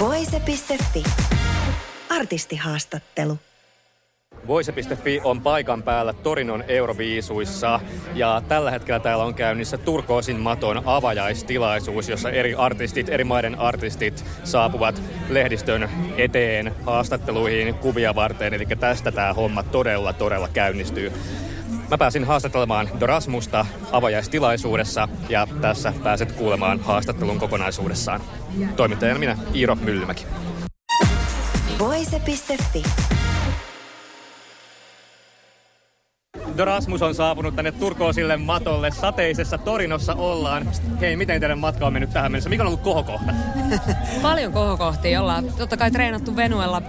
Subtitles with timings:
[0.00, 1.04] Voise.fi.
[2.08, 3.38] Artistihaastattelu.
[4.46, 7.80] Voise.fi on paikan päällä Torinon Euroviisuissa
[8.14, 14.24] ja tällä hetkellä täällä on käynnissä Turkoosin maton avajaistilaisuus, jossa eri artistit, eri maiden artistit
[14.44, 18.54] saapuvat lehdistön eteen haastatteluihin kuvia varten.
[18.54, 21.12] Eli tästä tämä homma todella, todella käynnistyy.
[21.90, 28.20] Mä pääsin haastattelemaan Dorasmusta avajaistilaisuudessa ja tässä pääset kuulemaan haastattelun kokonaisuudessaan.
[28.76, 30.26] Toimittajana minä Iiro Myllymäki.
[31.78, 32.82] Voise.fi.
[36.56, 38.90] Dorasmus on saapunut tänne Turkoosille matolle.
[38.90, 40.72] Sateisessa Torinossa ollaan.
[41.00, 42.50] Hei, miten teidän matka on mennyt tähän mennessä?
[42.50, 43.32] Mikä on ollut kohokohta?
[44.22, 45.20] Paljon kohokohtia.
[45.20, 46.82] Ollaan totta kai treenattu Venuella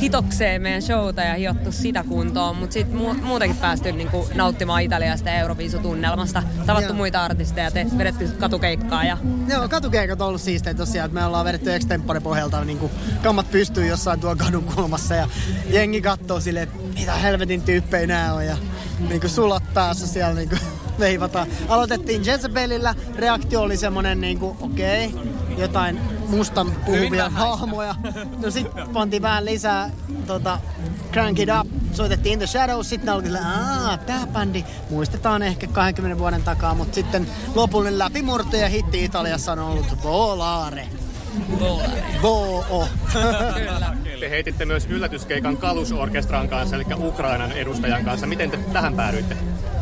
[0.00, 5.28] hitokseen meidän showta ja hiottu sitä kuntoon, mutta sitten mu- muutenkin päästy niinku nauttimaan Italiasta
[5.28, 6.42] ja Euroviisutunnelmasta.
[6.66, 6.96] Tavattu Joo.
[6.96, 9.04] muita artisteja ja te, vedetty katukeikkaa.
[9.04, 9.18] Ja...
[9.48, 12.92] Joo, katukeikat on ollut siistejä tosiaan, että me ollaan vedetty extempore pohjalta niin kuin
[13.22, 15.28] kammat pystyy jossain tuon kadun kulmassa ja
[15.70, 18.56] jengi katsoo silleen, että mitä helvetin tyyppejä nää on ja
[19.08, 20.60] niin kuin sulat päässä siellä niin kuin
[20.98, 21.46] veivataan.
[21.68, 27.94] Aloitettiin Jezebelillä, reaktio oli semmonen niin kuin okei, okay, jotain mustan puhuvia hahmoja.
[28.42, 29.90] No sit pantiin vähän lisää
[30.26, 30.58] tota,
[31.12, 35.66] Crank It Up, soitettiin In The Shadows, sitten oltiin silleen, aah, tää bändi muistetaan ehkä
[35.66, 40.88] 20 vuoden takaa, mutta sitten lopullinen läpimurto ja hitti Italiassa on ollut Volare.
[42.22, 42.88] Voo.
[44.20, 48.26] Te heititte myös yllätyskeikan Kalusorkestran kanssa, eli Ukrainan edustajan kanssa.
[48.26, 49.36] Miten te tähän päädyitte?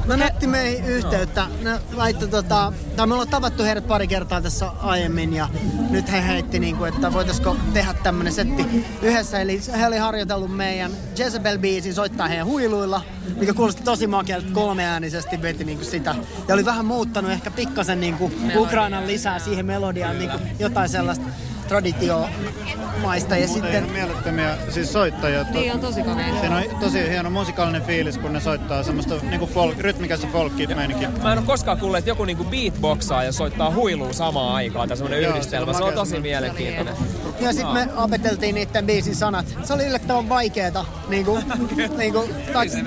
[0.07, 1.47] No ne otti meihin yhteyttä.
[1.63, 5.49] Ne laittoi tota, tai me ollaan tavattu heidät pari kertaa tässä aiemmin ja
[5.91, 9.41] nyt he heitti niinku, että voitaisiko tehdä tämmönen setti yhdessä.
[9.41, 13.03] Eli he oli harjoitellut meidän Jezebel-biisin soittaa heidän huiluilla,
[13.37, 16.15] mikä kuulosti tosi makealta kolmeäänisesti veti niinku sitä.
[16.49, 21.25] Ja oli vähän muuttanut ehkä pikkasen niinku Ukrainan lisää siihen melodiaan niinku jotain sellaista
[21.75, 23.37] traditiomaista.
[23.37, 25.43] Ja Sitten mielettömiä siis soittajia.
[25.43, 26.41] Niin on tosi kovia.
[26.41, 31.11] Siinä on tosi hieno musikaalinen fiilis, kun ne soittaa semmoista niinku folk, rytmikästä folkki-meininkiä.
[31.23, 34.97] Mä en ole koskaan kuullut, että joku niinku beatboxaa ja soittaa huilua samaan aikaan tai
[34.97, 35.73] semmonen Joo, yhdistelmä.
[35.73, 36.95] se Se on tosi mielenkiintoinen.
[37.41, 39.47] Ja sitten me opeteltiin niiden biisin sanat.
[39.65, 40.85] Se oli yllättävän vaikeeta.
[41.09, 41.39] Niinku,
[41.99, 42.79] niinku, kaksi,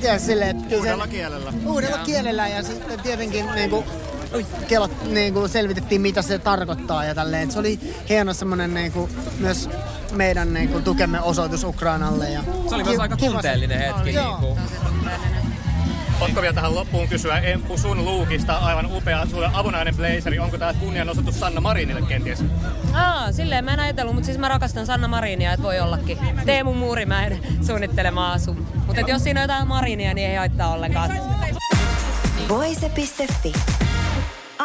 [0.00, 1.52] tiedä, silleen, Uudella kielellä.
[1.66, 3.84] Uudella kielellä ja sitten tietenkin niinku,
[4.68, 7.50] kelat, niinku, selvitettiin mitä se tarkoittaa ja tälleen.
[7.50, 9.08] Se oli hieno semmonen niinku,
[9.38, 9.70] myös
[10.12, 12.30] meidän niinku, tukemme osoitus Ukrainalle.
[12.30, 14.12] Ja Se oli myös aika tunteellinen hetki.
[14.12, 14.40] Joo.
[14.40, 14.58] Niinku.
[16.20, 18.56] Pakko vielä tähän loppuun kysyä Emppu sun luukista.
[18.56, 20.38] Aivan upea sulle avonainen blazeri.
[20.38, 22.44] Onko tämä kunnianosoitus Sanna Marinille kenties?
[22.92, 26.18] Aa, silleen mä en ajatellut, mutta siis mä rakastan Sanna Marinia, että voi ollakin.
[26.46, 28.56] Teemu Muurimäen suunnittelema asu.
[28.86, 31.10] Mutta jos siinä on jotain Marinia, niin ei haittaa ollenkaan.
[32.48, 33.52] Voise.fi.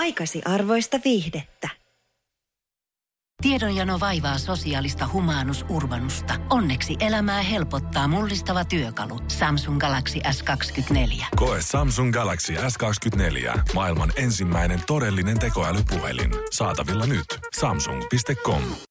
[0.01, 1.69] Aikasi arvoista viihdettä.
[3.41, 6.33] Tiedonjano vaivaa sosiaalista humanus urbanusta.
[6.49, 9.19] Onneksi elämää helpottaa mullistava työkalu.
[9.27, 11.25] Samsung Galaxy S24.
[11.35, 13.59] Koe Samsung Galaxy S24.
[13.73, 16.31] Maailman ensimmäinen todellinen tekoälypuhelin.
[16.51, 17.25] Saatavilla nyt.
[17.59, 18.63] Samsung.com.